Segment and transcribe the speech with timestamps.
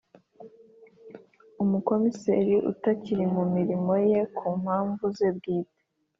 [1.63, 5.79] Umukomiseri utakiri mu mirimo ye ku mpamvu ze bwite